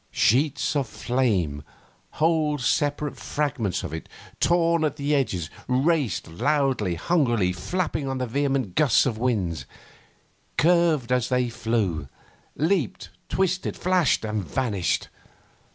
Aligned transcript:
Sheets 0.09 0.75
of 0.75 0.87
flame, 0.87 1.61
whole 2.13 2.57
separate 2.57 3.17
fragments 3.17 3.83
of 3.83 3.93
it, 3.93 4.09
torn 4.39 4.83
at 4.83 4.95
the 4.95 5.13
edges, 5.13 5.51
raced, 5.67 6.27
loudly, 6.27 6.95
hungrily 6.95 7.53
flapping 7.53 8.07
on 8.07 8.17
vehement 8.17 8.73
gusts 8.73 9.05
of 9.05 9.19
wind; 9.19 9.63
curved 10.57 11.11
as 11.11 11.29
they 11.29 11.49
flew; 11.49 12.09
leaped, 12.55 13.09
twisted, 13.29 13.77
flashed 13.77 14.25
and 14.25 14.43
vanished. 14.43 15.09